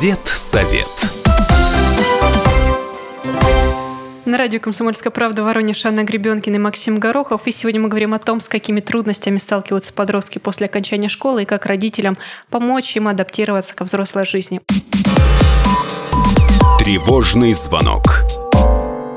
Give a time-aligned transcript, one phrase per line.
[0.00, 0.86] Дед-совет.
[4.26, 7.46] На радио «Комсомольская правда» Воронеж Анна Гребенкина и Максим Горохов.
[7.46, 11.46] И сегодня мы говорим о том, с какими трудностями сталкиваются подростки после окончания школы и
[11.46, 12.16] как родителям
[12.48, 14.60] помочь им адаптироваться ко взрослой жизни.
[16.78, 18.27] Тревожный звонок.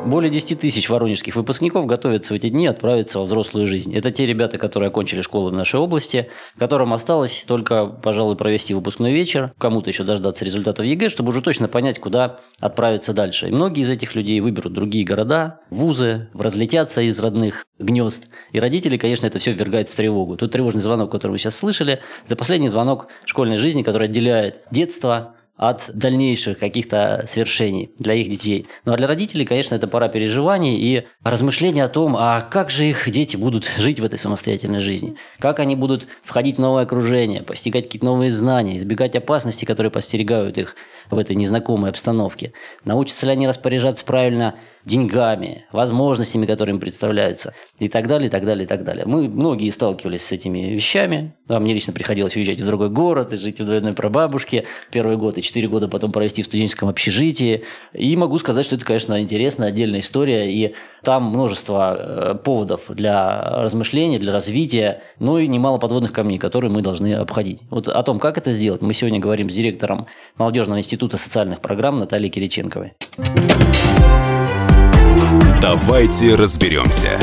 [0.06, 3.96] Более 10 тысяч воронежских выпускников готовятся в эти дни отправиться во взрослую жизнь.
[3.96, 9.14] Это те ребята, которые окончили школу в нашей области, которым осталось только, пожалуй, провести выпускной
[9.14, 13.48] вечер, кому-то еще дождаться результатов ЕГЭ, чтобы уже точно понять, куда отправиться дальше.
[13.48, 18.26] И многие из этих людей выберут другие города, вузы, разлетятся из родных гнезд.
[18.54, 20.36] И родителей, конечно, это все ввергает в тревогу.
[20.36, 25.36] Тут тревожный звонок, который вы сейчас слышали, это последний звонок школьной жизни, который отделяет детство
[25.62, 28.66] от дальнейших каких-то свершений для их детей.
[28.84, 32.88] Ну а для родителей, конечно, это пора переживаний и размышления о том, а как же
[32.88, 37.44] их дети будут жить в этой самостоятельной жизни, как они будут входить в новое окружение,
[37.44, 40.76] постигать какие-то новые знания, избегать опасностей, которые подстерегают их
[41.12, 42.54] в этой незнакомой обстановке.
[42.86, 48.46] Научатся ли они распоряжаться правильно деньгами, возможностями, которые им представляются, и так далее, и так
[48.46, 49.06] далее, и так далее.
[49.06, 51.36] Мы многие сталкивались с этими вещами.
[51.48, 55.38] А мне лично приходилось уезжать в другой город и жить в двойной прабабушке первый год
[55.38, 57.64] и четыре года потом провести в студенческом общежитии.
[57.94, 60.74] И могу сказать, что это, конечно, интересная отдельная история, и
[61.04, 66.82] там множество э, поводов для размышления, для развития, ну и немало подводных камней, которые мы
[66.82, 67.62] должны обходить.
[67.70, 70.08] Вот о том, как это сделать, мы сегодня говорим с директором
[70.38, 72.94] Молодежного института социальных программ Натальей Кириченковой.
[75.62, 77.20] Давайте разберемся.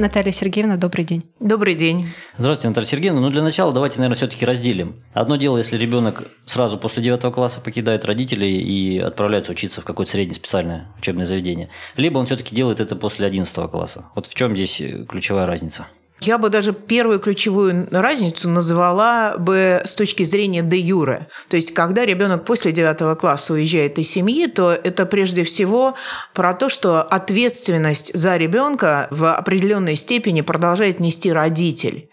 [0.00, 1.24] Наталья Сергеевна, добрый день.
[1.40, 2.08] Добрый день.
[2.38, 3.20] Здравствуйте, Наталья Сергеевна.
[3.20, 5.04] Ну, для начала давайте, наверное, все-таки разделим.
[5.12, 10.12] Одно дело, если ребенок сразу после 9 класса покидает родителей и отправляется учиться в какое-то
[10.12, 11.68] среднее специальное учебное заведение.
[11.96, 14.06] Либо он все-таки делает это после 11 класса.
[14.14, 15.86] Вот в чем здесь ключевая разница?
[16.20, 21.28] Я бы даже первую ключевую разницу назвала бы с точки зрения де юре.
[21.48, 25.94] То есть, когда ребенок после девятого класса уезжает из семьи, то это прежде всего
[26.34, 32.09] про то, что ответственность за ребенка в определенной степени продолжает нести родитель.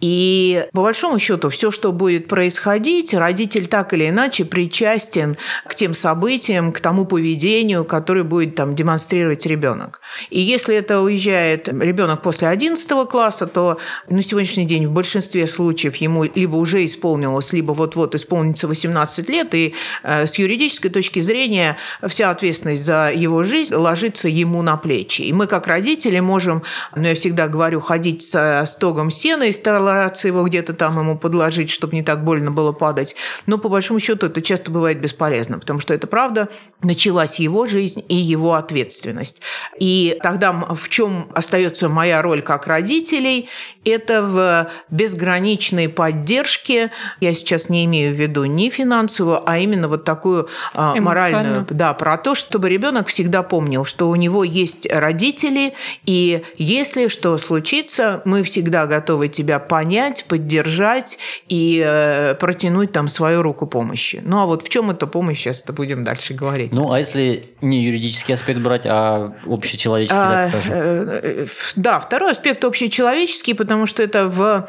[0.00, 5.36] И по большому счету все, что будет происходить, родитель так или иначе причастен
[5.66, 10.00] к тем событиям, к тому поведению, которое будет там демонстрировать ребенок.
[10.30, 15.96] И если это уезжает ребенок после 11 класса, то на сегодняшний день в большинстве случаев
[15.96, 21.76] ему либо уже исполнилось, либо вот-вот исполнится 18 лет, и э, с юридической точки зрения
[22.08, 25.22] вся ответственность за его жизнь ложится ему на плечи.
[25.22, 26.64] И мы как родители можем,
[26.96, 31.70] ну я всегда говорю, ходить со стогом сена и стараться его где-то там ему подложить,
[31.70, 33.14] чтобы не так больно было падать.
[33.46, 36.48] Но по большому счету это часто бывает бесполезно, потому что это правда
[36.82, 39.40] началась его жизнь и его ответственность.
[39.78, 43.48] И тогда в чем остается моя роль как родителей?
[43.84, 46.90] Это в безграничной поддержке.
[47.20, 51.66] Я сейчас не имею в виду не финансовую, а именно вот такую а, моральную.
[51.70, 55.74] Да, про то, чтобы ребенок всегда помнил, что у него есть родители,
[56.04, 63.42] и если что случится, мы всегда готовы тебя понять, поддержать и э, протянуть там свою
[63.42, 64.22] руку помощи.
[64.24, 66.72] Ну а вот в чем эта помощь, сейчас это будем дальше говорить.
[66.72, 70.74] Ну а если не юридический аспект брать, а общечеловеческий, а, так скажем?
[70.74, 74.68] Э, э, да, второй аспект общечеловеческий, потому что это в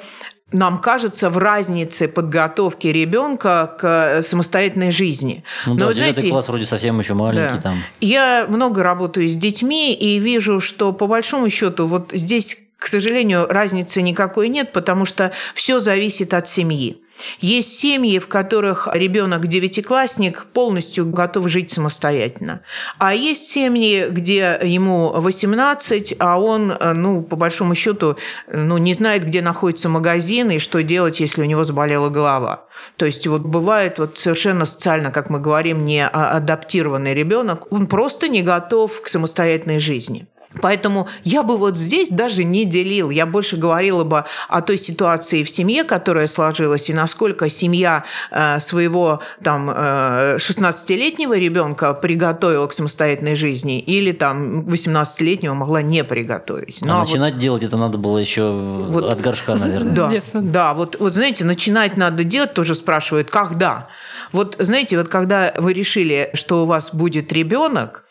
[0.54, 5.44] нам кажется, в разнице подготовки ребенка к самостоятельной жизни.
[5.66, 7.62] Ну, Но, да, знаете, класс вроде совсем еще маленький да.
[7.62, 7.84] там.
[8.00, 13.48] Я много работаю с детьми и вижу, что по большому счету вот здесь к сожалению,
[13.48, 17.02] разницы никакой нет, потому что все зависит от семьи.
[17.40, 22.60] Есть семьи, в которых ребенок девятиклассник полностью готов жить самостоятельно.
[22.98, 28.18] А есть семьи, где ему 18, а он, ну, по большому счету,
[28.52, 32.66] ну, не знает, где находится магазин и что делать, если у него заболела голова.
[32.98, 38.28] То есть вот бывает вот совершенно социально, как мы говорим, не адаптированный ребенок, он просто
[38.28, 40.28] не готов к самостоятельной жизни.
[40.62, 43.10] Поэтому я бы вот здесь даже не делил.
[43.10, 48.60] Я больше говорила бы о той ситуации в семье, которая сложилась, и насколько семья э,
[48.60, 56.80] своего там 16-летнего э, ребенка приготовила к самостоятельной жизни, или там 18-летнего могла не приготовить.
[56.82, 58.52] Ну, а, а начинать вот, делать это надо было еще
[58.90, 59.94] вот, от горшка, наверное.
[59.94, 63.88] Да, да вот, вот знаете, начинать надо делать, тоже спрашивают, когда.
[64.32, 68.04] Вот знаете, вот когда вы решили, что у вас будет ребенок,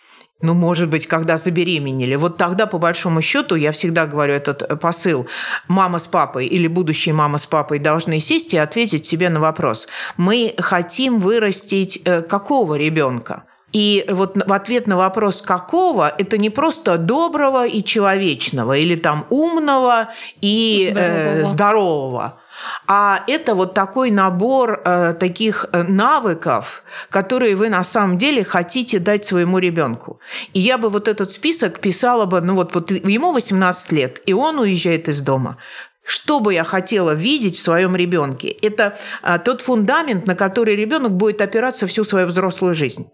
[0.42, 2.16] ну, может быть, когда забеременели.
[2.16, 5.26] Вот тогда, по большому счету, я всегда говорю этот э, посыл,
[5.68, 9.88] мама с папой или будущие мама с папой должны сесть и ответить себе на вопрос.
[10.16, 13.44] Мы хотим вырастить э, какого ребенка?
[13.72, 19.26] И вот в ответ на вопрос «какого» это не просто доброго и человечного, или там
[19.30, 20.10] умного
[20.42, 22.41] и здорового, э, здорового
[22.86, 28.98] а это вот такой набор э, таких э, навыков, которые вы на самом деле хотите
[28.98, 30.20] дать своему ребенку.
[30.52, 34.32] И я бы вот этот список писала бы, ну вот, вот ему 18 лет, и
[34.32, 35.58] он уезжает из дома.
[36.04, 38.48] Что бы я хотела видеть в своем ребенке?
[38.48, 43.08] Это а, тот фундамент, на который ребенок будет опираться всю свою взрослую жизнь.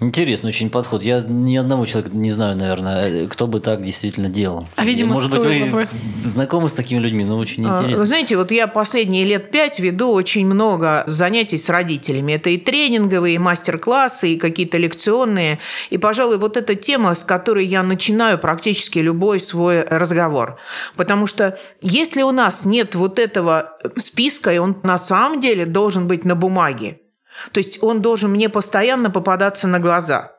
[0.00, 1.02] Интересный очень подход.
[1.02, 4.66] Я ни одного человека не знаю, наверное, кто бы так действительно делал.
[4.76, 5.88] А, видимо, Может быть, вы бы.
[6.24, 7.98] знакомы с такими людьми, но очень А, интересно.
[7.98, 12.32] Вы знаете, вот я последние лет пять веду очень много занятий с родителями.
[12.32, 15.60] Это и тренинговые, и мастер-классы, и какие-то лекционные.
[15.90, 20.56] И, пожалуй, вот эта тема, с которой я начинаю практически любой свой разговор.
[20.96, 26.08] Потому что если у нас нет вот этого списка, и он на самом деле должен
[26.08, 26.98] быть на бумаге,
[27.52, 30.32] то есть он должен мне постоянно попадаться на глаза.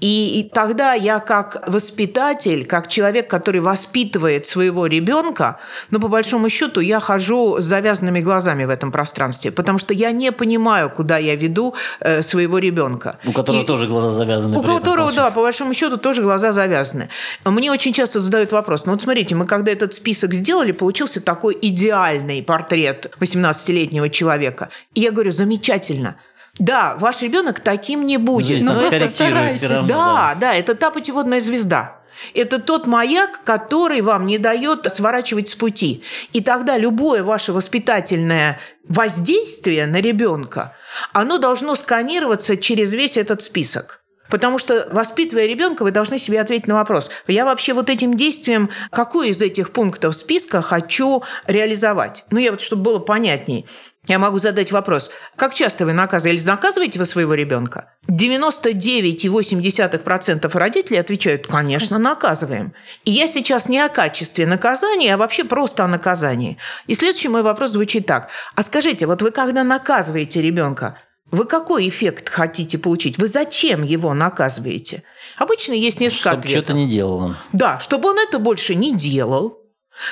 [0.00, 5.58] И, и тогда я как воспитатель, как человек, который воспитывает своего ребенка,
[5.92, 10.10] ну, по большому счету, я хожу с завязанными глазами в этом пространстве, потому что я
[10.10, 13.20] не понимаю, куда я веду э, своего ребенка.
[13.24, 14.58] У которого И- тоже глаза завязаны.
[14.58, 15.34] у которого, да, получается.
[15.34, 17.08] по большому счету, тоже глаза завязаны.
[17.44, 21.56] Мне очень часто задают вопрос, ну вот смотрите, мы когда этот список сделали, получился такой
[21.62, 24.70] идеальный портрет 18-летнего человека.
[24.94, 26.16] И я говорю, замечательно.
[26.58, 28.46] Да, ваш ребенок таким не будет.
[28.46, 29.68] здесь Ну, но просто корректирует старайтесь.
[29.68, 32.00] равно, да, да, это та путеводная звезда.
[32.32, 36.04] Это тот маяк, который вам не дает сворачивать с пути.
[36.32, 40.76] И тогда любое ваше воспитательное воздействие на ребенка,
[41.12, 44.00] оно должно сканироваться через весь этот список.
[44.30, 48.70] Потому что, воспитывая ребенка, вы должны себе ответить на вопрос, я вообще вот этим действием,
[48.90, 52.24] какой из этих пунктов списка хочу реализовать?
[52.30, 53.66] Ну, я вот, чтобы было понятней,
[54.06, 57.90] я могу задать вопрос, как часто вы наказываете, или наказываете вы своего ребенка?
[58.08, 62.74] 99,8% родителей отвечают, конечно, наказываем.
[63.04, 66.58] И я сейчас не о качестве наказания, а вообще просто о наказании.
[66.86, 68.28] И следующий мой вопрос звучит так.
[68.54, 70.98] А скажите, вот вы когда наказываете ребенка,
[71.30, 73.18] вы какой эффект хотите получить?
[73.18, 75.02] Вы зачем его наказываете?
[75.38, 76.64] Обычно есть несколько Чтоб ответов.
[76.64, 77.36] что-то не делал он.
[77.52, 79.63] Да, чтобы он это больше не делал,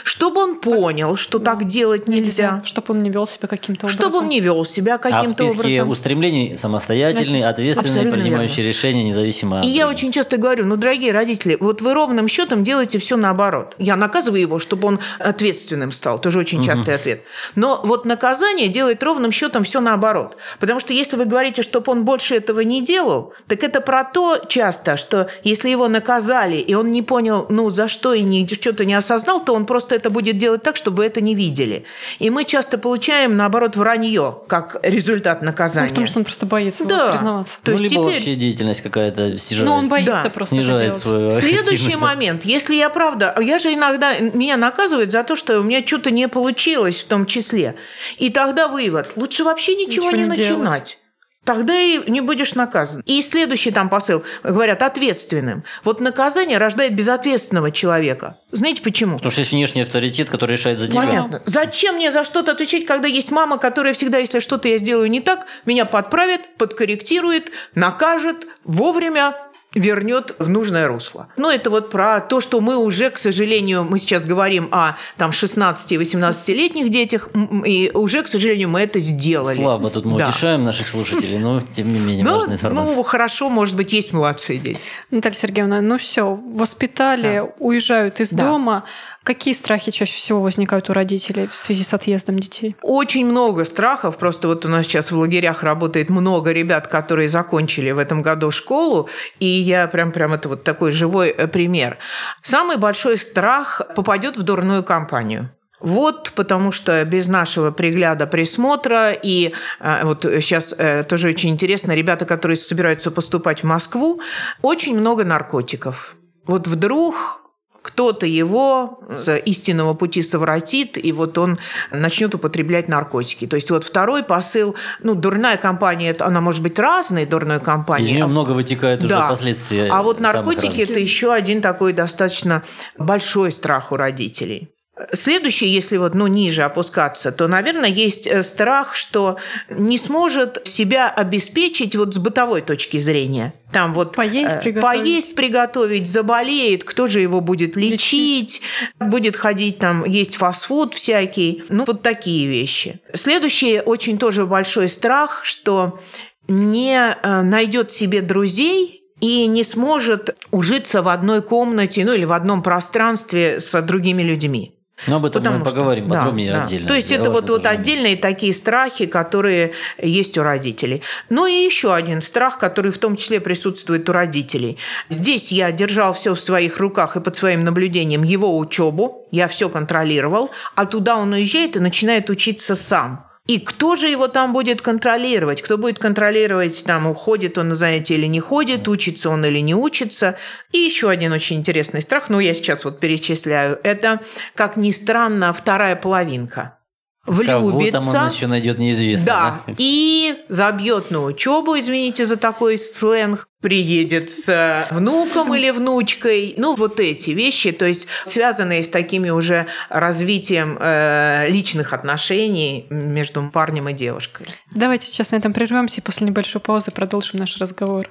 [0.04, 4.00] чтобы он понял, что так делать нельзя, Чтобы он не вел себя каким-то образом.
[4.00, 5.88] чтобы он не вел себя А в каким-то списке образом.
[5.90, 8.68] устремлений самостоятельный, ответственный, Абсолютно принимающий верно.
[8.68, 12.64] решения, независимо от И я очень часто говорю, ну, дорогие родители, вот вы ровным счетом
[12.64, 13.74] делаете все наоборот.
[13.78, 16.20] Я наказываю его, чтобы он ответственным стал.
[16.20, 17.22] Тоже очень частый ответ.
[17.54, 20.36] Но вот наказание делает ровным счетом все наоборот.
[20.60, 24.38] Потому что если вы говорите, чтобы он больше этого не делал, так это про то
[24.48, 28.84] часто, что если его наказали, и он не понял, ну, за что и не, что-то
[28.84, 31.84] не осознал, то он просто это будет делать так, чтобы вы это не видели.
[32.18, 35.88] И мы часто получаем, наоборот, вранье, как результат Ну, наказания.
[35.88, 37.08] потому что он просто боится Да.
[37.08, 37.58] признаваться.
[37.62, 39.66] То ну, есть либо теперь- вообще деятельность какая-то снижает.
[39.68, 40.30] Но он боится Да.
[40.30, 40.98] просто снижает делать.
[40.98, 42.44] свою Следующий момент.
[42.44, 43.34] Если я правда...
[43.40, 44.18] Я же иногда...
[44.18, 47.76] Меня наказывают за то, что у меня что-то не получилось в том числе.
[48.18, 49.12] И тогда вывод.
[49.16, 50.58] Лучше вообще ничего, Ничего не, не делать.
[50.58, 50.98] начинать.
[51.44, 53.02] Тогда и не будешь наказан.
[53.04, 54.22] И следующий там посыл.
[54.44, 55.64] Говорят, ответственным.
[55.82, 58.38] Вот наказание рождает безответственного человека.
[58.52, 59.16] Знаете почему?
[59.16, 61.00] Потому что есть внешний авторитет, который решает за тебя.
[61.00, 61.42] Понятно.
[61.46, 65.20] Зачем мне за что-то отвечать, когда есть мама, которая всегда, если что-то я сделаю не
[65.20, 69.34] так, меня подправит, подкорректирует, накажет вовремя
[69.74, 71.28] вернет в нужное русло.
[71.36, 75.32] Но это вот про то, что мы уже, к сожалению, мы сейчас говорим о там
[75.32, 77.28] 16 и 18-летних детях,
[77.64, 79.56] и уже, к сожалению, мы это сделали.
[79.56, 80.28] Слабо тут мы Да.
[80.28, 82.96] утешаем наших слушателей, но тем не менее Ну, важная информация.
[82.96, 84.80] ну, хорошо, может быть, есть младшие дети.
[85.10, 88.44] Наталья Сергеевна, ну все, воспитали, уезжают из Да.
[88.44, 88.84] дома.
[89.24, 92.76] Какие страхи чаще всего возникают у родителей в связи с отъездом детей?
[92.82, 94.16] Очень много страхов.
[94.16, 98.50] Просто вот у нас сейчас в лагерях работает много ребят, которые закончили в этом году
[98.50, 99.08] школу.
[99.38, 101.98] И я прям, прям это вот такой живой э, пример.
[102.42, 105.50] Самый большой страх попадет в дурную компанию.
[105.78, 111.92] Вот, потому что без нашего пригляда, присмотра, и э, вот сейчас э, тоже очень интересно,
[111.92, 114.20] ребята, которые собираются поступать в Москву,
[114.62, 116.16] очень много наркотиков.
[116.46, 117.41] Вот вдруг
[117.82, 121.58] кто-то его с истинного пути совратит, и вот он
[121.90, 123.46] начнет употреблять наркотики.
[123.46, 127.62] То есть вот второй посыл, ну, дурная компания, это- она может быть разной, дурной Из
[127.62, 128.14] компанией.
[128.14, 129.28] нее а много вытекает уже Да.
[129.28, 129.88] последствия.
[129.90, 132.62] а вот наркотики это еще один такой достаточно
[132.98, 134.68] большой страх у родителей.
[135.12, 141.08] Следующий, если вот ну, ниже опускаться, то, наверное, есть э, страх, что не сможет себя
[141.08, 143.54] обеспечить вот с бытовой точки зрения.
[143.72, 145.00] Там вот Поесть, э, приготовить.
[145.00, 148.60] поесть, приготовить, заболеет, кто же его будет лечить,
[149.00, 151.64] будет ходить там, есть фастфуд всякий.
[151.68, 153.00] Ну, вот такие вещи.
[153.14, 156.00] Следующий очень тоже большой страх, что
[156.48, 162.32] не э, найдет себе друзей и не сможет ужиться в одной комнате, ну или в
[162.32, 164.74] одном пространстве с другими людьми.
[165.06, 166.62] Но об этом Потому мы что- поговорим да, подробнее да.
[166.62, 166.86] отдельно.
[166.88, 171.02] То есть Я это вот, вот отдельные такие страхи, которые есть у родителей.
[171.28, 174.78] Ну и еще один страх, который в том числе присутствует у родителей.
[175.08, 179.68] Здесь я держал все в своих руках и под своим наблюдением его учебу, я все
[179.68, 183.26] контролировал, а туда он уезжает и начинает учиться сам.
[183.48, 185.62] И кто же его там будет контролировать?
[185.62, 189.74] Кто будет контролировать, там, уходит он на занятия или не ходит, учится он или не
[189.74, 190.36] учится?
[190.70, 194.20] И еще один очень интересный страх, ну, я сейчас вот перечисляю, это,
[194.54, 196.78] как ни странно, вторая половинка.
[197.24, 199.26] Кого там он Влюбится, еще найдет, неизвестно.
[199.26, 206.54] да, и забьет на учебу, извините за такой сленг, приедет с э, внуком или внучкой.
[206.58, 213.48] Ну, вот эти вещи, то есть связанные с такими уже развитием э, личных отношений между
[213.50, 214.46] парнем и девушкой.
[214.74, 218.10] Давайте сейчас на этом прервемся и после небольшой паузы продолжим наш разговор.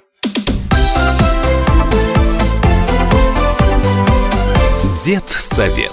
[5.03, 5.91] Дед совет.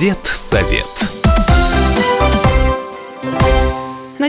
[0.00, 1.09] Дед совет.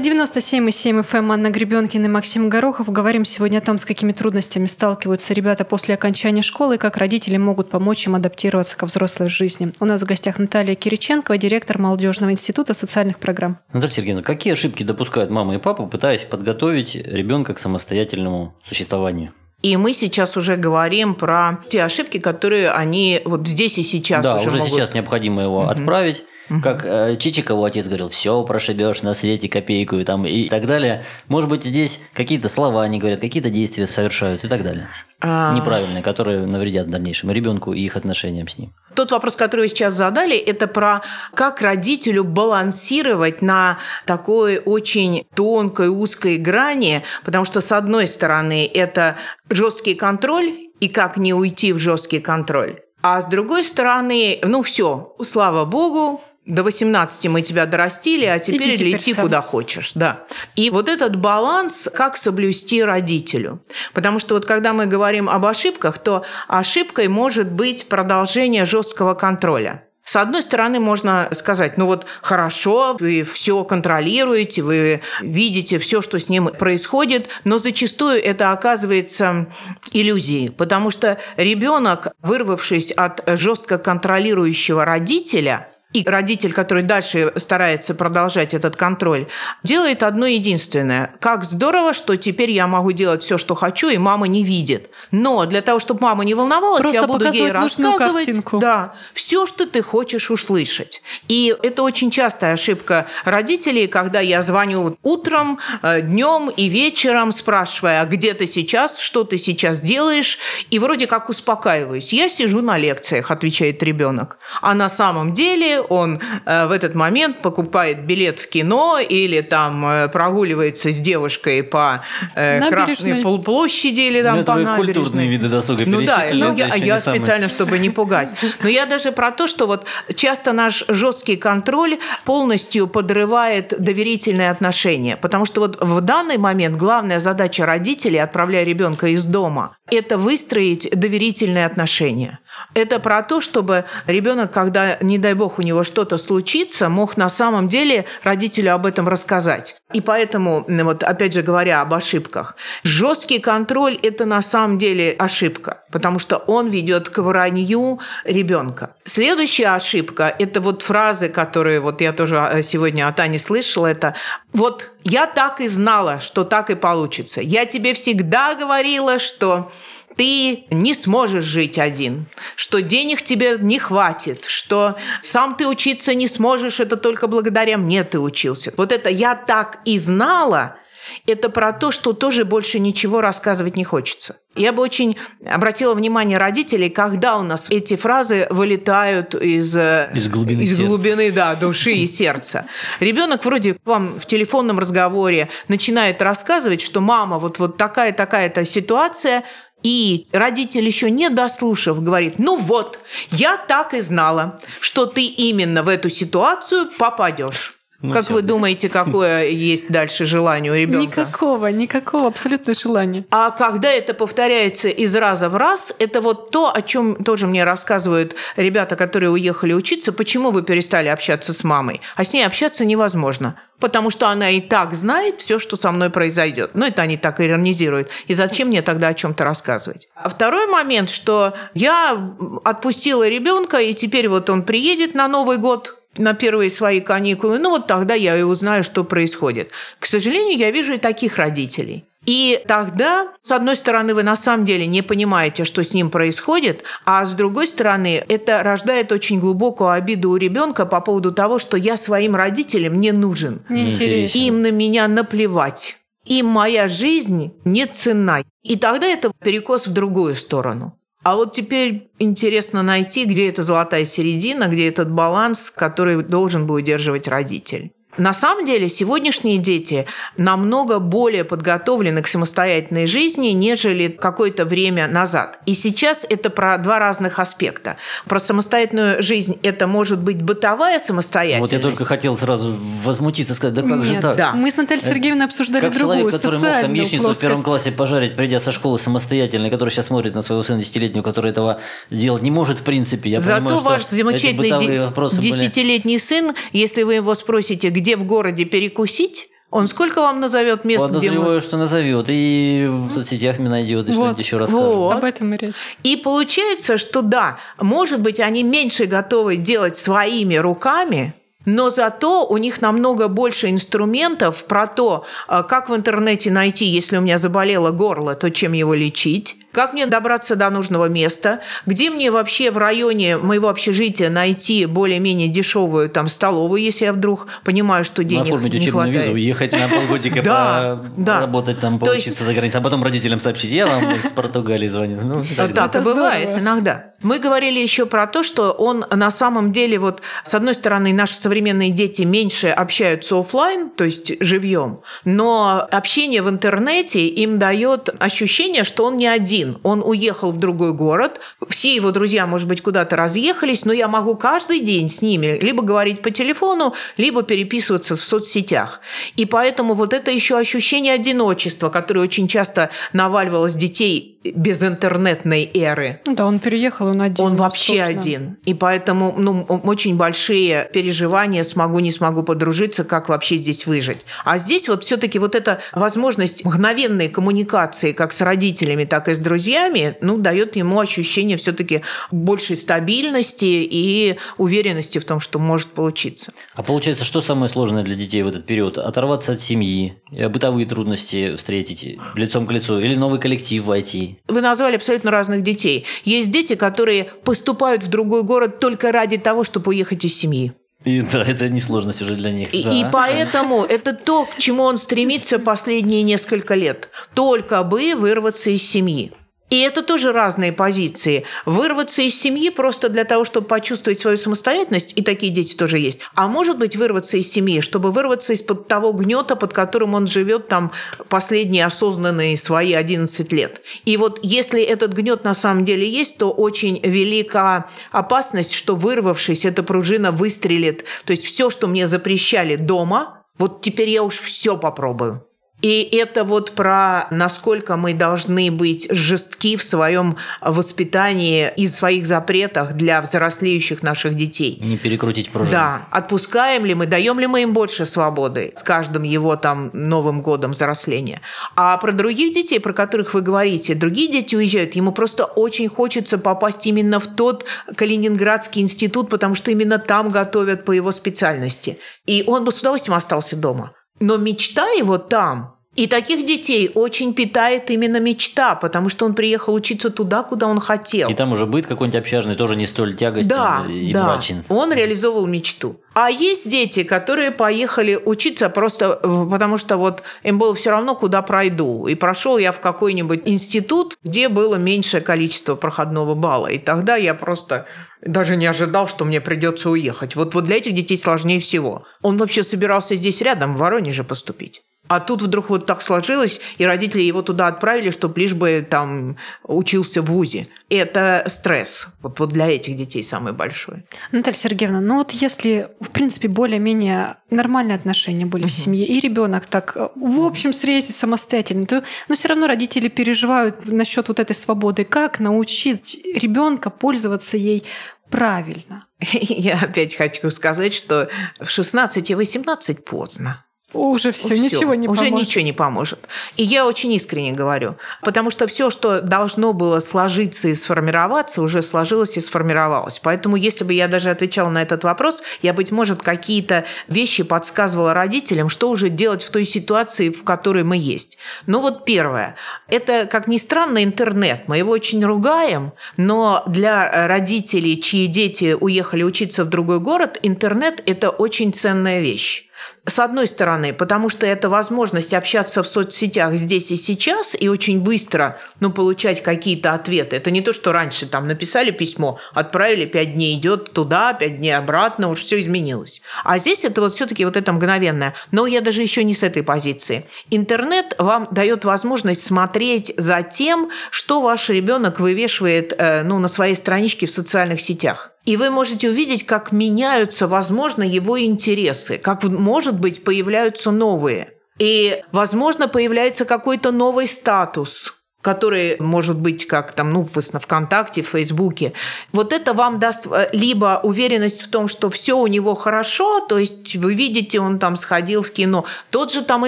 [0.01, 5.34] 97,7 FM Анна Гребенкина и Максим Горохов говорим сегодня о том, с какими трудностями сталкиваются
[5.34, 9.72] ребята после окончания школы и как родители могут помочь им адаптироваться ко взрослой жизни.
[9.79, 13.60] У нас в гостях Наталья Кириченкова, директор Молодежного института социальных программ.
[13.72, 19.34] Наталья Сергеевна, какие ошибки допускают мама и папа, пытаясь подготовить ребенка к самостоятельному существованию?
[19.62, 24.38] И мы сейчас уже говорим про те ошибки, которые они вот здесь и сейчас да,
[24.38, 24.74] уже, уже, могут...
[24.74, 26.24] сейчас необходимо его отправить.
[26.60, 31.05] Как э, Чичикову отец говорил, все прошибешь на свете копейку и, там, и так далее.
[31.27, 34.89] Может быть, здесь какие-то слова они говорят, какие-то действия совершают и так далее.
[35.22, 38.74] А, Неправильные, которые навредят в дальнейшем ребенку и их отношениям с ним.
[38.96, 41.01] Тот вопрос, который вы сейчас задали, это про
[41.34, 49.15] как родителю балансировать на такой очень тонкой, узкой грани, потому что, с одной стороны, это
[49.50, 52.81] жесткий контроль, и как не уйти в жесткий контроль.
[53.03, 58.76] А с другой стороны, ну все, слава богу, до 18 мы тебя дорастили, а теперь
[58.76, 59.26] Иди лети сам.
[59.26, 59.92] куда хочешь.
[59.94, 60.24] Да.
[60.56, 63.62] И вот этот баланс, как соблюсти родителю.
[63.94, 69.84] Потому что вот когда мы говорим об ошибках, то ошибкой может быть продолжение жесткого контроля.
[70.04, 76.20] С одной стороны, можно сказать, ну вот хорошо, вы все контролируете, вы видите все, что
[76.20, 79.48] с ним происходит, но зачастую это оказывается
[79.94, 88.54] иллюзией, потому что ребенок, вырвавшись от жестко контролирующего родителя, и родитель, который дальше старается продолжать
[88.54, 89.28] этот контроль,
[89.64, 91.14] делает одно единственное.
[91.20, 94.90] Как здорово, что теперь я могу делать все, что хочу, и мама не видит.
[95.12, 98.60] Но для того, чтобы мама не волновалась, Просто я буду ей рассказывать картинку.
[98.60, 101.02] да, все, что ты хочешь услышать.
[101.28, 108.06] И это очень частая ошибка родителей, когда я звоню утром, днем и вечером, спрашивая, а
[108.06, 112.14] где ты сейчас, что ты сейчас делаешь, и вроде как успокаиваюсь.
[112.14, 114.38] Я сижу на лекциях, отвечает ребенок.
[114.62, 119.86] А на самом деле он э, в этот момент покупает билет в кино или там
[119.86, 122.04] э, прогуливается с девушкой по
[122.36, 122.70] э.
[122.70, 124.94] Красной пол- площади или там Ну, по набережной.
[124.94, 128.34] культурные виды досуга Ну да, ну, я, я специально, чтобы не пугать.
[128.64, 129.86] Но я даже про то, что вот
[130.16, 135.18] часто наш жесткий контроль полностью подрывает доверительные отношения.
[135.18, 140.90] Потому что вот в данный момент главная задача родителей, отправляя ребенка из дома, это выстроить
[140.92, 142.40] доверительные отношения.
[142.74, 147.30] Это про то, чтобы ребенок, когда, не дай бог, у него что-то случится, мог на
[147.30, 149.76] самом деле родителю об этом рассказать.
[149.94, 155.84] И поэтому, вот опять же говоря об ошибках, жесткий контроль– это на самом деле ошибка,
[155.92, 158.96] потому что он ведет к вранью ребенка.
[159.04, 164.16] Следующая ошибка– это вот фразы, которые вот я тоже э, сегодня от Ани слышала, это
[164.54, 167.41] вот я так и знала, что так и получится.
[167.41, 169.72] Я тебе всегда говорила, что
[170.15, 176.27] ты не сможешь жить один, что денег тебе не хватит, что сам ты учиться не
[176.27, 178.74] сможешь, это только благодаря мне ты учился.
[178.77, 180.77] Вот это «я так и знала»
[181.25, 184.38] это про то, что тоже больше ничего рассказывать не хочется.
[184.55, 185.15] Я бы очень
[185.46, 190.84] обратила внимание родителей, когда у нас эти фразы вылетают из, э, Из глубины из сердца.
[190.84, 192.65] глубины да, души и сердца.
[193.00, 199.46] Ребенок вроде вам в телефонном разговоре начинает рассказывать, что мама, вот, вот такая-такая-то ситуация,
[199.84, 203.00] и родитель еще не дослушав говорит, ну вот,
[203.31, 207.81] я так и знала, что ты именно в эту ситуацию попадешь.
[208.01, 211.22] Ну, как вы думаете, какое есть дальше желание у ребенка?
[211.22, 213.25] Никакого, никакого абсолютно желания.
[213.29, 217.63] А когда это повторяется из раза в раз, это вот то, о чем тоже мне
[217.63, 222.01] рассказывают ребята, которые уехали учиться, почему вы перестали общаться с мамой.
[222.15, 226.10] А с ней общаться невозможно, потому что она и так знает все, что со мной
[226.10, 226.72] произойдет.
[226.74, 228.10] Ну, это они так иронизируют.
[228.27, 230.08] И зачем мне тогда о чем-то рассказывать?
[230.15, 236.00] А второй момент, что я отпустила ребенка, и теперь вот он приедет на Новый год,
[236.18, 239.72] на первые свои каникулы, ну вот тогда я и узнаю, что происходит.
[240.00, 242.06] К сожалению, я вижу и таких родителей.
[242.25, 246.84] И тогда, с одной стороны, вы на самом деле не понимаете, что с ним происходит,
[247.03, 251.77] а с другой стороны, это рождает очень глубокую обиду у ребенка по поводу того, что
[251.77, 253.62] я своим родителям не нужен.
[253.70, 254.38] Неинтересно.
[254.38, 255.98] Им на меня наплевать.
[256.25, 258.44] Им моя жизнь не ценна.
[258.62, 260.96] И тогда это перекос в другую сторону.
[261.24, 266.75] А вот теперь интересно найти, где эта золотая середина, где этот баланс, который должен бы
[266.75, 267.92] удерживать родитель.
[268.18, 270.06] На самом деле сегодняшние дети
[270.38, 275.60] намного более подготовлены к самостоятельной жизни, нежели какое-то время назад.
[275.65, 277.98] И сейчас это про два разных аспекта.
[278.25, 281.72] Про самостоятельную жизнь это может быть бытовая самостоятельность.
[281.74, 284.36] Вот я только хотел сразу возмутиться, сказать, да как же Нет, так?
[284.36, 284.51] да.
[284.51, 287.86] Мы с Натальей Сергеевной обсуждали Как другую человек, который мог там яичницу в первом плоскость.
[287.86, 291.51] классе пожарить, придя со школы самостоятельно, и который сейчас смотрит на своего сына десятилетнего, который
[291.51, 293.30] этого делать не может в принципе.
[293.30, 297.89] Я Зато понимаю, ваш замечательный бытовые де- вопросы были- десятилетний сын, если вы его спросите,
[297.89, 301.20] где в городе перекусить, он сколько вам назовет мест, где мы...
[301.20, 304.96] Подозреваю, что назовет, и в соцсетях меня найдет, и Вот, что-нибудь еще расскажет.
[304.96, 305.12] вот.
[305.13, 305.75] Об этом и речь.
[306.03, 311.34] И получается, что да, может быть, они меньше готовы делать своими руками,
[311.65, 317.17] но зато у них намного больше инструментов про то, а, как в интернете найти, если
[317.17, 322.10] у меня заболело горло, то чем его лечить, как мне добраться до нужного места, где
[322.10, 328.04] мне вообще в районе моего общежития найти более-менее дешевую там столовую, если я вдруг понимаю,
[328.06, 329.25] что денег Оформить не учебную хватает.
[329.25, 331.42] визу, уехать на полгодика Да, да.
[331.42, 335.22] работать там, поучиться за границей, а потом родителям сообщить, я вам из Португалии звоню.
[335.22, 335.90] Ну, так далее.
[335.90, 336.60] Это бывает здорово.
[336.60, 337.06] иногда.
[337.22, 341.36] Мы говорили еще про то, что он на самом деле, вот с одной стороны, наши
[341.36, 348.84] современные дети меньше общаются оффлайн, то есть живьем, но общение в интернете им дает ощущение,
[348.84, 349.61] что он не один.
[349.84, 351.39] Он уехал в другой город,
[351.70, 355.83] все его друзья, может быть, куда-то разъехались, но я могу каждый день с ними либо
[355.83, 359.01] говорить по телефону, либо переписываться в соцсетях.
[359.36, 366.20] И поэтому вот это еще ощущение одиночества, которое очень часто наваливалось детей без интернетной эры.
[366.25, 367.46] Да, он переехал, он один.
[367.46, 368.20] Он вообще сложно.
[368.20, 368.58] один.
[368.66, 374.20] И поэтому ну, очень большие переживания, смогу, не смогу подружиться, как вообще здесь выжить.
[374.44, 379.38] А здесь вот все-таки вот эта возможность мгновенной коммуникации как с родителями, так и с
[379.38, 382.01] друзьями, ну, дает ему ощущение все-таки
[382.32, 386.51] большей стабильности и уверенности в том, что может получиться.
[386.74, 388.98] А получается, что самое сложное для детей в этот период?
[388.98, 394.30] Оторваться от семьи, э, бытовые трудности встретить лицом к лицу или новый коллектив войти?
[394.48, 396.05] Вы назвали абсолютно разных детей.
[396.24, 400.74] Есть дети, которые поступают в другой город только ради того, чтобы уехать из семьи.
[401.03, 402.74] И да, это не сложность уже для них.
[402.74, 402.91] И, да.
[402.91, 407.09] и поэтому это то, к чему он стремится последние несколько лет.
[407.33, 409.31] Только бы вырваться из семьи.
[409.72, 411.46] И это тоже разные позиции.
[411.66, 416.20] Вырваться из семьи просто для того, чтобы почувствовать свою самостоятельность, и такие дети тоже есть.
[416.36, 420.68] А может быть, вырваться из семьи, чтобы вырваться из-под того гнета, под которым он живет
[420.68, 420.92] там
[421.29, 423.81] последние осознанные свои 11 лет.
[424.03, 429.64] И вот если этот гнет на самом деле есть, то очень велика опасность, что вырвавшись,
[429.64, 431.05] эта пружина выстрелит.
[431.24, 435.46] То есть все, что мне запрещали дома, вот теперь я уж все попробую.
[435.81, 442.94] И это вот про насколько мы должны быть жестки в своем воспитании и своих запретах
[442.94, 444.77] для взрослеющих наших детей.
[444.81, 445.72] Не перекрутить пружину.
[445.72, 450.41] Да, отпускаем ли мы, даем ли мы им больше свободы с каждым его там Новым
[450.41, 451.41] годом взросления.
[451.75, 456.37] А про других детей, про которых вы говорите, другие дети уезжают, ему просто очень хочется
[456.37, 457.65] попасть именно в тот
[457.96, 461.98] Калининградский институт, потому что именно там готовят по его специальности.
[462.25, 463.94] И он бы с удовольствием остался дома.
[464.22, 465.79] Но мечта его там.
[465.94, 470.80] И таких детей очень питает именно мечта, потому что он приехал учиться туда, куда он
[470.80, 471.30] хотел.
[471.30, 474.24] И там уже быт какой-нибудь общажный тоже не столь тягостен Да, и да.
[474.24, 474.64] мрачен.
[474.70, 476.00] Он реализовывал мечту.
[476.14, 479.16] А есть дети, которые поехали учиться просто
[479.51, 482.08] потому, что вот им было все равно, куда пройду.
[482.08, 486.68] И прошел я в какой-нибудь институт, где было меньшее количество проходного балла.
[486.68, 487.86] И тогда я просто
[488.25, 490.38] даже не ожидал, что мне придется уехать.
[490.38, 492.06] Вот, вот для этих детей сложнее всего.
[492.22, 494.84] Он вообще собирался здесь рядом, в Воронеже поступить.
[495.12, 499.36] А тут вдруг вот так сложилось, и родители его туда отправили, чтобы лишь бы там
[499.66, 500.68] учился в ВУЗе.
[500.88, 502.08] Это стресс.
[502.22, 504.06] Вот, вот для этих детей самый большой.
[504.32, 508.70] Наталья Сергеевна, ну вот если, в принципе, более-менее нормальные отношения были угу.
[508.70, 513.86] в семье, и ребенок так в общем срезе самостоятельный, то но все равно родители переживают
[513.88, 515.04] насчет вот этой свободы.
[515.04, 517.84] Как научить ребенка пользоваться ей
[518.30, 519.08] правильно?
[519.34, 523.66] Я опять хочу сказать, что в 16 и 18 поздно.
[523.94, 525.34] Уже все, ничего не уже поможет.
[525.34, 526.27] Уже ничего не поможет.
[526.56, 531.82] И я очень искренне говорю, потому что все, что должно было сложиться и сформироваться, уже
[531.82, 533.20] сложилось и сформировалось.
[533.20, 538.14] Поэтому, если бы я даже отвечала на этот вопрос, я, быть может, какие-то вещи подсказывала
[538.14, 541.38] родителям, что уже делать в той ситуации, в которой мы есть.
[541.66, 542.56] Ну вот первое.
[542.88, 544.68] Это, как ни странно, интернет.
[544.68, 551.04] Мы его очень ругаем, но для родителей, чьи дети уехали учиться в другой город, интернет–
[551.06, 552.68] это очень ценная вещь.
[553.07, 558.00] С одной стороны, потому что это возможность общаться в соцсетях здесь и сейчас и очень
[558.00, 560.35] быстро ну, получать какие-то ответы.
[560.35, 564.77] Это не то, что раньше там написали письмо, отправили, пять дней идет туда, пять дней
[564.77, 566.22] обратно, уж все изменилось.
[566.44, 568.35] А здесь это вот все-таки вот это мгновенное.
[568.51, 570.27] Но я даже еще не с этой позиции.
[570.51, 576.75] Интернет вам дает возможность смотреть за тем, что ваш ребенок вывешивает э, ну, на своей
[576.75, 578.31] страничке в социальных сетях.
[578.46, 584.54] И вы можете увидеть, как меняются, возможно, его интересы, как, может быть, появляются новые.
[584.80, 591.27] И, возможно, появляется какой-то новый статус, который может быть как там, ну, в ВКонтакте, в
[591.27, 591.94] Фейсбуке,
[592.32, 596.58] вот это вам даст э, либо уверенность в том, что все у него хорошо, то
[596.58, 599.68] есть вы видите, он там сходил в кино, тот же там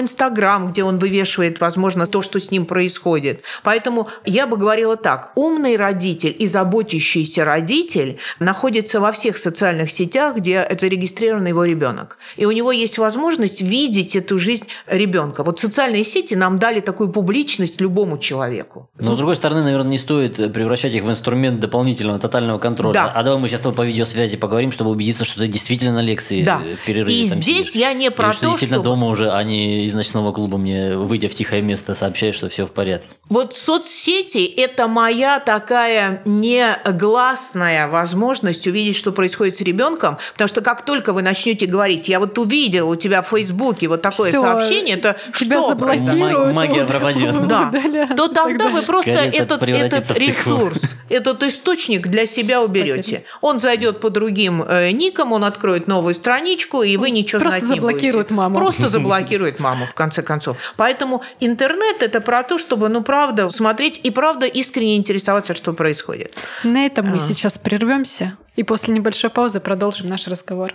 [0.00, 3.42] Инстаграм, где он вывешивает, возможно, то, что с ним происходит.
[3.62, 10.36] Поэтому я бы говорила так, умный родитель и заботящийся родитель находится во всех социальных сетях,
[10.36, 12.18] где зарегистрирован его ребенок.
[12.36, 15.44] И у него есть возможность видеть эту жизнь ребенка.
[15.44, 18.88] Вот социальные сети нам дали такую публичность любому человеку человеку.
[18.98, 22.94] Но, с другой стороны, наверное, не стоит превращать их в инструмент дополнительного тотального контроля.
[22.94, 23.12] Да.
[23.14, 26.02] А давай мы сейчас с тобой по видеосвязи поговорим, чтобы убедиться, что ты действительно на
[26.02, 26.60] лекции да.
[26.64, 27.74] Э, перерыве И здесь сидишь.
[27.74, 28.90] я не про Или, то, что действительно что...
[28.90, 32.66] дома уже, а не из ночного клуба мне, выйдя в тихое место, сообщаешь, что все
[32.66, 33.08] в порядке.
[33.28, 40.84] Вот соцсети– это моя такая негласная возможность увидеть, что происходит с ребенком, потому что как
[40.84, 44.96] только вы начнете говорить, я вот увидел у тебя в Фейсбуке вот такое Всё, сообщение,
[44.96, 45.70] это тебя что?
[45.70, 46.54] заблокируют.
[46.54, 47.46] Магия пропадет.
[47.46, 47.72] Да.
[48.16, 53.24] То тогда вы просто этот, этот ресурс, этот источник для себя уберете.
[53.40, 57.70] Он зайдет по другим э, никам, он откроет новую страничку, и вы ничего Просто знать
[57.76, 57.96] не будете.
[57.98, 58.56] заблокирует маму.
[58.56, 60.56] Просто заблокирует маму, в конце концов.
[60.76, 66.34] Поэтому интернет– это про то, чтобы, ну, правда, смотреть и правда искренне интересоваться, что происходит.
[66.62, 67.20] На этом мы А.
[67.20, 70.74] сейчас прервемся и после небольшой паузы продолжим наш разговор.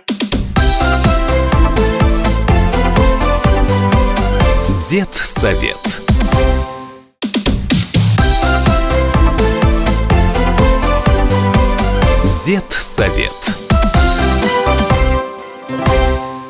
[4.90, 5.99] Дед совет.
[12.46, 13.30] Дед совет.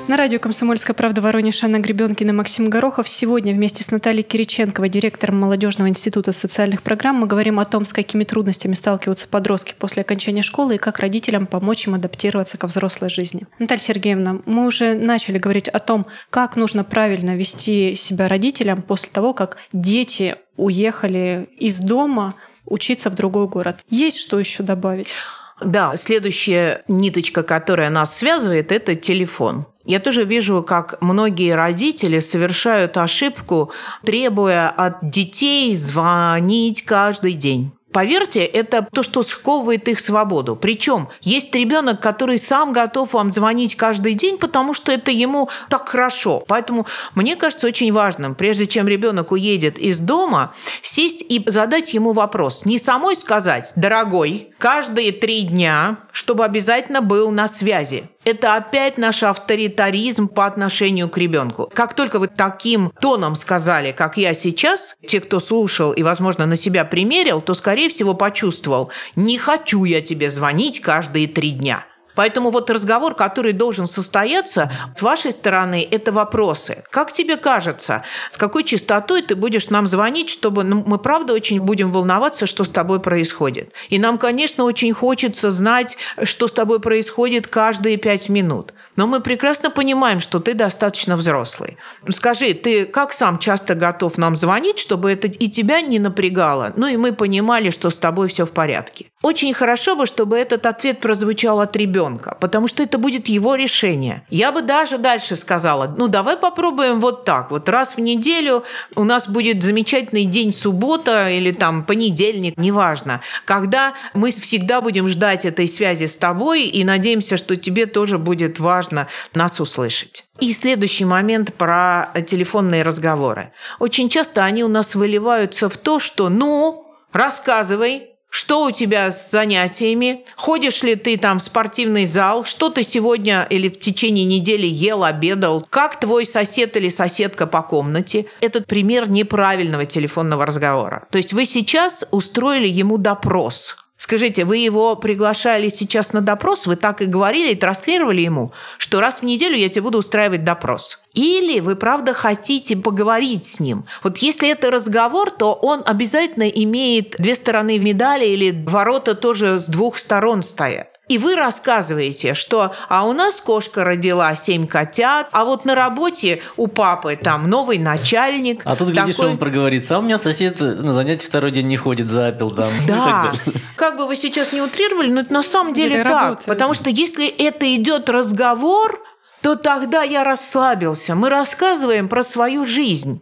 [0.07, 3.09] На радио «Комсомольская правда» Воронеж Анна Гребенкина, Максим Горохов.
[3.09, 7.92] Сегодня вместе с Натальей Кириченковой, директором Молодежного института социальных программ, мы говорим о том, с
[7.92, 13.09] какими трудностями сталкиваются подростки после окончания школы и как родителям помочь им адаптироваться ко взрослой
[13.09, 13.48] жизни.
[13.59, 19.09] Наталья Сергеевна, мы уже начали говорить о том, как нужно правильно вести себя родителям после
[19.11, 23.79] того, как дети уехали из дома учиться в другой город.
[23.90, 25.12] Есть что еще добавить?
[25.61, 29.66] Да, следующая ниточка, которая нас связывает, это телефон.
[29.85, 33.73] Я тоже вижу, как многие родители совершают ошибку,
[34.05, 37.73] требуя от детей звонить каждый день.
[37.92, 40.55] Поверьте, это то, что сковывает их свободу.
[40.55, 45.88] Причем есть ребенок, который сам готов вам звонить каждый день, потому что это ему так
[45.88, 46.44] хорошо.
[46.46, 52.12] Поэтому мне кажется очень важным, прежде чем ребенок уедет из дома, сесть и задать ему
[52.12, 52.64] вопрос.
[52.64, 58.09] Не самой сказать, дорогой, каждые три дня, чтобы обязательно был на связи.
[58.25, 61.71] Это опять наш авторитаризм по отношению к ребенку.
[61.75, 66.57] Как только вы таким тоном сказали, как я сейчас, те, кто слушал и, возможно, на
[66.57, 71.87] себя примерил, то, скорее всего, почувствовал, не хочу я тебе звонить каждые три дня.
[72.21, 76.85] Поэтому вот разговор, который должен состояться с вашей стороны, это вопросы.
[76.91, 81.63] Как тебе кажется, с какой частотой ты будешь нам звонить, чтобы ну, мы правда очень
[81.63, 83.73] будем волноваться, что с тобой происходит.
[83.89, 88.75] И нам, конечно, очень хочется знать, что с тобой происходит каждые пять минут.
[89.01, 91.79] Но мы прекрасно понимаем, что ты достаточно взрослый.
[92.11, 96.75] Скажи, ты как сам часто готов нам звонить, чтобы это и тебя не напрягало?
[96.77, 99.07] Ну и мы понимали, что с тобой все в порядке.
[99.23, 104.23] Очень хорошо бы, чтобы этот ответ прозвучал от ребенка, потому что это будет его решение.
[104.29, 107.51] Я бы даже дальше сказала, ну давай попробуем вот так.
[107.51, 108.65] Вот раз в неделю
[108.97, 115.47] у нас будет замечательный день суббота или там понедельник, неважно, когда мы всегда будем ждать
[115.47, 118.89] этой связи с тобой и надеемся, что тебе тоже будет важно
[119.35, 120.24] нас услышать.
[120.38, 123.53] И следующий момент про телефонные разговоры.
[123.79, 129.31] Очень часто они у нас выливаются в то, что «ну, рассказывай, что у тебя с
[129.31, 130.24] занятиями?
[130.37, 132.44] Ходишь ли ты там в спортивный зал?
[132.44, 135.66] Что ты сегодня или в течение недели ел, обедал?
[135.68, 138.26] Как твой сосед или соседка по комнате?
[138.40, 141.09] Этот пример неправильного телефонного разговора.
[141.11, 143.76] То есть вы сейчас устроили ему допрос.
[144.01, 148.99] Скажите, вы его приглашали сейчас на допрос, вы так и говорили и транслировали ему, что
[148.99, 150.99] раз в неделю я тебе буду устраивать допрос.
[151.13, 153.85] Или вы правда хотите поговорить с ним.
[154.03, 159.67] Вот если это разговор, то он обязательно имеет две стороны медали или ворота тоже с
[159.67, 160.99] двух сторон стоят.
[161.11, 166.40] И вы рассказываете, что а у нас кошка родила семь котят, а вот на работе
[166.57, 168.62] у папы там новый начальник.
[168.64, 169.33] А тут, глядишь, такой...
[169.33, 172.70] он проговорится, а у меня сосед на занятия второй день не ходит, запил там.
[172.87, 173.33] Да,
[173.77, 176.12] как бы вы сейчас не утрировали, но это на самом деле Или так.
[176.12, 176.46] работает.
[176.46, 179.03] Потому что если это идет разговор,
[179.42, 181.16] то тогда я расслабился.
[181.16, 183.20] Мы рассказываем про свою жизнь.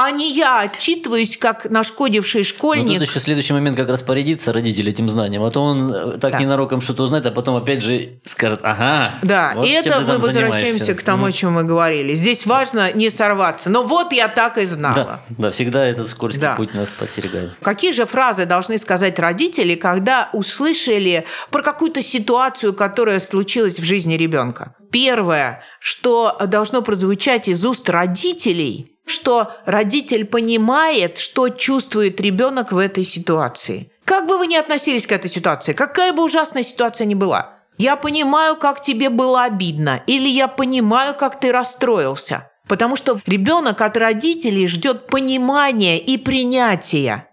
[0.00, 3.00] А не я отчитываюсь, как нашкодивший Ну, школьник.
[3.00, 5.42] тут еще следующий момент как распорядиться родитель этим знанием.
[5.42, 6.38] А то он э, так Да.
[6.38, 9.16] ненароком что-то узнает, а потом опять же скажет, ага.
[9.22, 10.94] Да, вот и это мы возвращаемся занимаешься».
[10.94, 11.32] к тому, о Мгм.
[11.36, 12.14] чем мы говорили.
[12.14, 13.70] Здесь важно не сорваться.
[13.70, 14.94] Но вот я так и знала.
[14.94, 16.54] Да, да, всегда этот скользкий Да.
[16.54, 17.54] путь нас подстерегает.
[17.60, 24.14] Какие же фразы должны сказать родители, когда услышали про какую-то ситуацию, которая случилась в жизни
[24.14, 24.76] ребенка?
[24.92, 33.04] Первое, что должно прозвучать из уст родителей, что родитель понимает, что чувствует ребенок в этой
[33.04, 33.90] ситуации.
[34.04, 37.96] Как бы вы ни относились к этой ситуации, какая бы ужасная ситуация ни была, я
[37.96, 42.50] понимаю, как тебе было обидно, или я понимаю, как ты расстроился.
[42.66, 47.28] Потому что ребенок от родителей ждет понимания и принятия.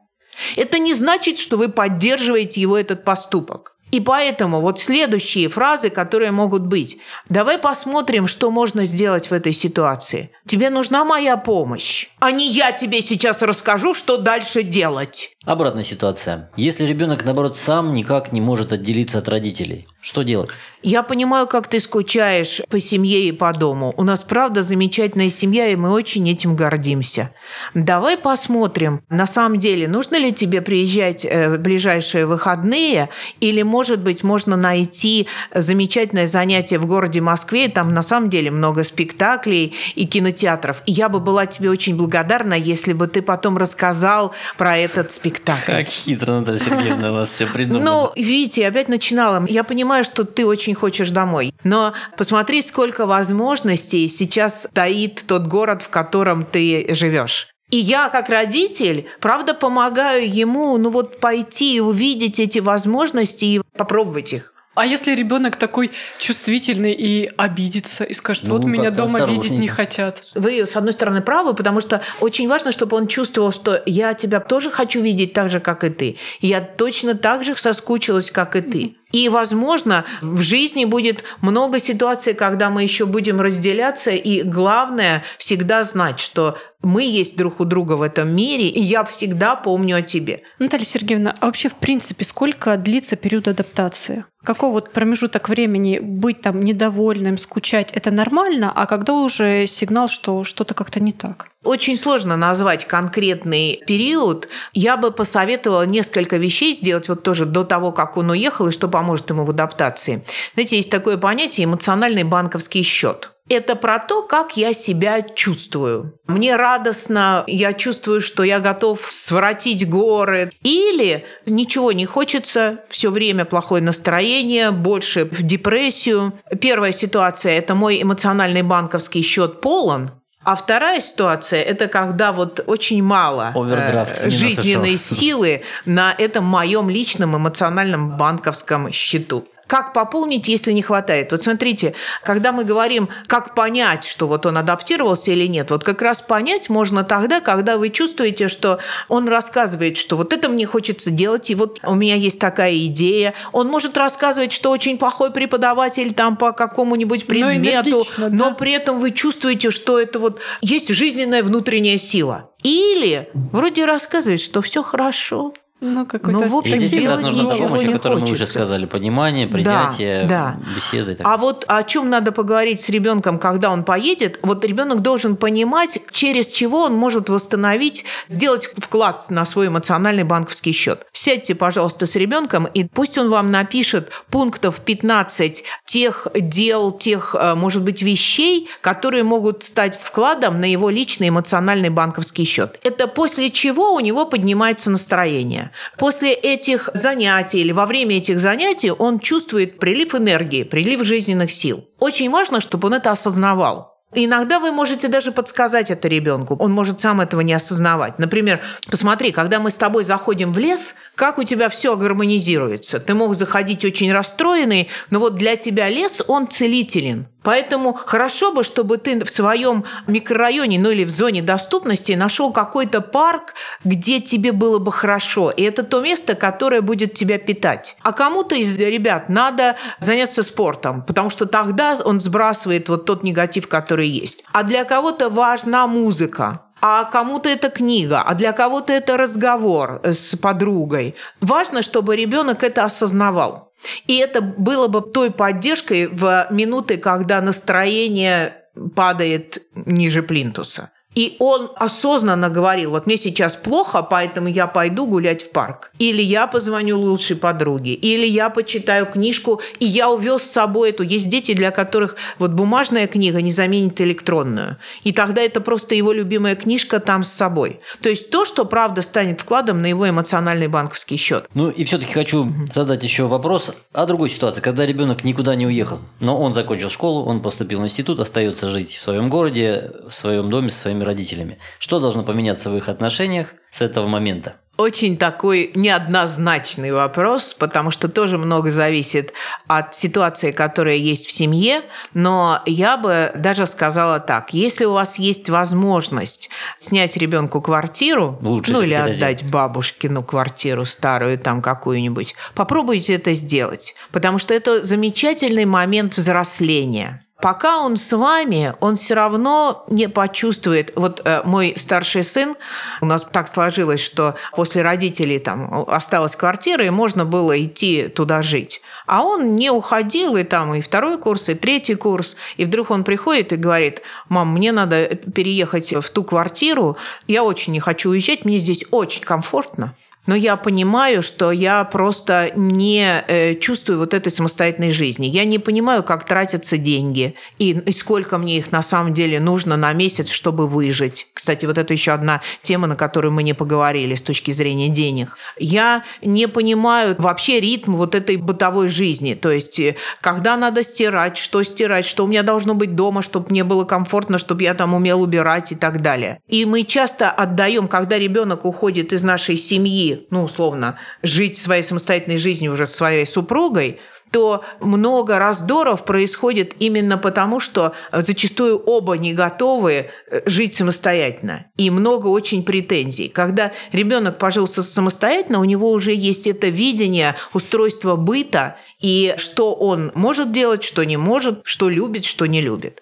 [0.56, 3.75] Это не значит, что вы поддерживаете его этот поступок.
[3.92, 6.98] И поэтому вот следующие фразы, которые могут быть.
[7.30, 10.32] Давай посмотрим, что можно сделать в этой ситуации.
[10.46, 15.32] Тебе нужна моя помощь, а не я тебе сейчас расскажу, что дальше делать.
[15.46, 16.52] Обратная ситуация.
[16.56, 20.50] Если ребенок, наоборот, сам никак не может отделиться от родителей, что делать?
[20.86, 23.96] Я понимаю, как ты скучаешь по семье и по дому.
[23.98, 27.32] У нас, правда, замечательная семья, и мы очень этим гордимся.
[27.74, 34.04] Давай посмотрим, на самом деле, нужно ли тебе приезжать э, в ближайшие выходные, или, может
[34.04, 39.74] быть, можно найти замечательное занятие в городе Москве, и там на самом деле много спектаклей
[39.96, 40.84] и кинотеатров.
[40.86, 45.72] И я бы была тебе очень благодарна, если бы ты потом рассказал про этот спектакль.
[45.72, 47.84] Как хитро, Наталья Сергеевна, у вас все придумано.
[47.84, 49.44] Ну, видите, я опять начинала.
[49.50, 51.54] Я понимаю, что ты очень хочешь домой.
[51.64, 57.48] Но посмотри, сколько возможностей сейчас стоит тот город, в котором ты живешь.
[57.72, 63.62] И я, как родитель, правда, помогаю ему, ну вот пойти и увидеть эти возможности и
[63.76, 64.56] попробовать их.
[64.76, 69.70] А если ребенок такой чувствительный и обидится и скажет, Ну, вот меня дома видеть не
[69.70, 70.22] хотят.
[70.36, 74.42] Вы, с одной стороны, правы, потому что очень важно, чтобы он чувствовал, что я тебя
[74.42, 76.18] тоже хочу видеть так же, как и ты.
[76.42, 78.98] И я точно так же соскучилась, как и ты.
[79.12, 84.12] И, возможно, в жизни будет много ситуаций, когда мы еще будем разделяться.
[84.12, 89.04] И главное всегда знать, что мы есть друг у друга в этом мире, и я
[89.04, 90.44] всегда помню о тебе.
[90.60, 94.26] Наталья Сергеевна, а вообще, в принципе, сколько длится период адаптации?
[94.44, 100.44] Какой вот промежуток времени быть там недовольным, скучать, это нормально, а когда уже сигнал, что
[100.44, 101.50] что-то как-то не так?
[101.66, 104.48] Очень сложно назвать конкретный период.
[104.74, 108.88] Я бы посоветовала несколько вещей сделать вот тоже до того, как он уехал, и что
[108.88, 110.24] поможет ему в адаптации.
[110.54, 113.32] Знаете, есть такое понятие эмоциональный банковский счет.
[113.48, 116.20] Это про то, как я себя чувствую.
[116.26, 120.52] Мне радостно, я чувствую, что я готов своротить горы.
[120.62, 126.34] Или ничего не хочется, все время плохое настроение, больше в депрессию.
[126.60, 130.12] Первая ситуация– это мой эмоциональный банковский счет полон,
[130.46, 136.46] а вторая ситуация– это когда вот очень мало э, Овердрафт не жизненной силы на этом
[136.46, 139.48] моем личном эмоциональном банковском счету.
[139.68, 141.32] Как пополнить, если не хватает.
[141.32, 146.02] Вот смотрите, когда мы говорим, как понять, что вот он адаптировался или нет, вот как
[146.02, 151.12] раз понять можно тогда, когда вы чувствуете, что он рассказывает, что вот это мне хочется
[151.12, 153.34] делать, и вот у меня есть такая идея.
[153.52, 159.00] Он может рассказывать, что очень плохой преподаватель там по какому-нибудь предмету, но, но при этом
[159.00, 162.52] вы чувствуете, что это вот есть жизненная внутренняя сила.
[162.64, 166.40] Или вроде рассказывает, что все хорошо, ну, какой-то...
[166.40, 168.86] Ну, в общем, И здесь как раз нужна ничего помощь, о которой мы уже сказали.
[168.86, 170.58] Понимание, принятие, да.
[170.74, 171.18] беседы.
[171.24, 176.00] А вот о чем надо поговорить с ребенком, когда он поедет, вот ребенок должен понимать,
[176.12, 181.06] через чего он может восстановить, сделать вклад на свой эмоциональный банковский счет.
[181.12, 187.54] Сядьте, пожалуйста, с ребенком, и пусть он вам напишет пунктов 15 тех дел, тех, э,
[187.56, 192.80] может быть, вещей, которые могут стать вкладом на его личный эмоциональный банковский счет.
[192.84, 195.65] Это после чего у него поднимается настроение.
[195.98, 201.86] После этих занятий или во время этих занятий он чувствует прилив энергии, прилив жизненных сил.
[202.00, 203.96] Очень важно, чтобы он это осознавал.
[204.14, 206.56] Иногда вы можете даже подсказать это ребенку.
[206.60, 208.18] Он может сам этого не осознавать.
[208.18, 213.00] Например, посмотри, когда мы с тобой заходим в лес, как у тебя все гармонизируется.
[213.00, 217.28] Ты мог заходить очень расстроенный, но вот для тебя лес, он целителен.
[217.46, 223.02] Поэтому хорошо бы, чтобы ты в своем микрорайоне, ну или в зоне доступности нашел какой-то
[223.02, 223.54] парк,
[223.84, 225.52] где тебе было бы хорошо.
[225.52, 227.98] И это то место, которое будет тебя питать.
[228.02, 233.68] А кому-то из ребят надо заняться спортом, потому что тогда он сбрасывает вот тот негатив,
[233.68, 234.44] который есть.
[234.52, 240.36] А для кого-то важна музыка а кому-то это книга, а для кого-то это разговор с
[240.38, 241.16] подругой.
[241.42, 243.72] Важно, чтобы ребенок это осознавал.
[244.08, 248.64] И это было бы той поддержкой в минуты, когда настроение
[248.96, 250.92] падает ниже плинтуса.
[251.16, 255.92] И он осознанно говорил, вот мне сейчас плохо, поэтому я пойду гулять в парк.
[255.98, 257.94] Или я позвоню лучшей подруге.
[257.94, 261.04] Или я почитаю книжку, и я увез с собой эту.
[261.04, 264.78] Есть дети, для которых вот бумажная книга не заменит электронную.
[265.04, 267.80] И тогда это просто его любимая книжка там с собой.
[268.02, 271.46] То есть то, что правда станет вкладом на его эмоциональный банковский счет.
[271.54, 276.00] Ну и все-таки хочу задать еще вопрос о другой ситуации, когда ребенок никуда не уехал,
[276.20, 280.50] но он закончил школу, он поступил в институт, остается жить в своем городе, в своем
[280.50, 281.60] доме со своими родителями.
[281.80, 284.56] Что должно поменяться в их отношениях с этого момента?
[284.78, 289.32] Очень такой неоднозначный вопрос, потому что тоже много зависит
[289.68, 291.84] от ситуации, которая есть в семье.
[292.14, 298.74] Но я бы даже сказала так: если у вас есть возможность снять ребенку квартиру, Лучше
[298.74, 305.66] ну или отдать бабушкину квартиру старую там какую-нибудь, попробуйте это сделать, потому что это замечательный
[305.66, 307.25] момент взросления.
[307.42, 310.94] Пока он с вами, он все равно не почувствует.
[310.96, 312.56] Вот э, мой старший сын,
[313.02, 318.42] у нас так сложилось, что после родителей там осталась квартира, и можно было идти туда
[318.42, 318.82] жить.
[319.06, 322.38] А он не уходил, и там и второй курс, и третий курс.
[322.56, 327.74] И вдруг он приходит и говорит, мам, мне надо переехать в ту квартиру, я очень
[327.74, 329.94] не хочу уезжать, мне здесь очень комфортно.
[330.26, 335.28] Но я понимаю, что я просто не э, чувствую вот этой самостоятельной жизни.
[335.28, 339.94] Я не понимаю, как тратятся деньги и, сколько мне их на самом деле нужно на
[339.94, 341.28] месяц, чтобы выжить.
[341.34, 345.38] Кстати, вот это еще одна тема, на которую мы не поговорили с точки зрения денег.
[345.60, 349.36] Я не понимаю вообще ритм вот этой бытовой жизни.
[349.36, 353.48] То есть, э, когда надо стирать, что стирать, что у меня должно быть дома, чтобы
[353.50, 356.40] мне было комфортно, чтобы я там умел убирать и так далее.
[356.48, 362.38] И мы часто отдаем, когда ребенок уходит из нашей семьи, ну, условно, жить своей самостоятельной
[362.38, 364.00] жизнью уже со своей супругой,
[364.32, 371.68] то много раздоров происходит именно потому, что зачастую оба не готовы э, жить самостоятельно.
[371.78, 373.30] И много очень претензий.
[373.30, 380.12] Когда ребенок пожился самостоятельно, у него уже есть это видение устройства быта и что он
[380.16, 383.02] может делать, что не может, что любит, что не любит.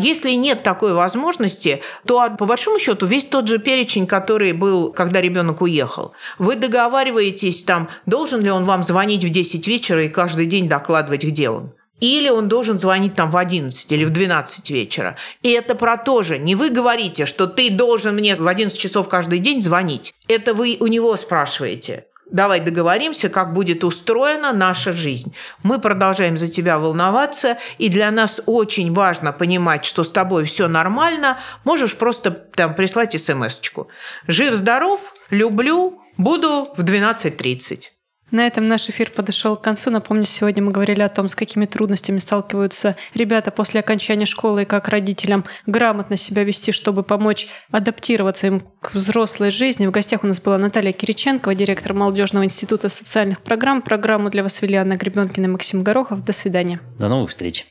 [0.00, 5.20] Если нет такой возможности, то по большому счету весь тот же перечень, который был, когда
[5.20, 10.46] ребенок уехал, вы договариваетесь там, должен ли он вам звонить в 10 вечера и каждый
[10.46, 11.72] день докладывать, где он.
[12.00, 15.16] Или он должен звонить там в 11 или в 12 вечера.
[15.42, 16.38] И это про то же.
[16.38, 20.14] Не вы говорите, что ты должен мне в 11 часов каждый день звонить.
[20.26, 22.06] Это вы у него спрашиваете.
[22.30, 25.34] Давай договоримся, как будет устроена наша жизнь.
[25.62, 30.68] Мы продолжаем за тебя волноваться, и для нас очень важно понимать, что с тобой все
[30.68, 31.38] нормально.
[31.64, 33.88] Можешь просто там прислать смс-очку.
[34.26, 37.99] Жив-здоров, люблю, буду в 12.30.
[38.30, 39.90] На этом наш эфир подошел к концу.
[39.90, 44.64] Напомню, сегодня мы говорили о том, с какими трудностями сталкиваются ребята после окончания школы и
[44.64, 49.86] как родителям грамотно себя вести, чтобы помочь адаптироваться им к взрослой жизни.
[49.86, 53.82] В гостях у нас была Наталья Кириченкова, директор Молодежного института социальных программ.
[53.82, 56.24] Программу для вас вели Анна Гребенкина и Максим Горохов.
[56.24, 56.80] До свидания.
[56.98, 57.66] До новых встреч.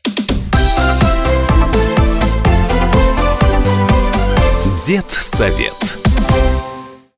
[4.86, 6.09] Дед совет.